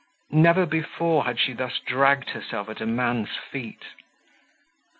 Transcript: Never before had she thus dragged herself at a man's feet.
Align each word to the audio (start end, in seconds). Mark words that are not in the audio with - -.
Never 0.33 0.65
before 0.65 1.25
had 1.25 1.39
she 1.39 1.53
thus 1.53 1.77
dragged 1.77 2.31
herself 2.31 2.69
at 2.69 2.81
a 2.81 2.87
man's 2.87 3.37
feet. 3.51 3.85